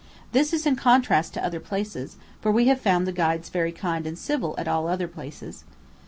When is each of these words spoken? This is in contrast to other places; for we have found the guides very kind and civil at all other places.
This 0.31 0.51
is 0.51 0.65
in 0.65 0.77
contrast 0.77 1.35
to 1.35 1.45
other 1.45 1.59
places; 1.59 2.17
for 2.41 2.51
we 2.51 2.65
have 2.69 2.81
found 2.81 3.05
the 3.05 3.11
guides 3.11 3.49
very 3.49 3.71
kind 3.71 4.07
and 4.07 4.17
civil 4.17 4.55
at 4.57 4.67
all 4.67 4.87
other 4.87 5.07
places. 5.07 5.63